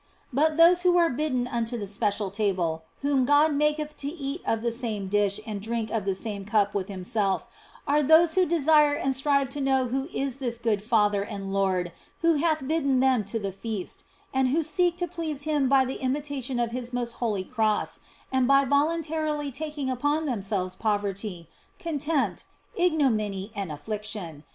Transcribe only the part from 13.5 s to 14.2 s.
feast,